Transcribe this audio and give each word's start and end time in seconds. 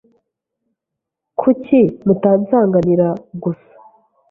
Kuki 1.39 1.79
mutansanganira 2.05 3.07
gusa? 3.43 3.71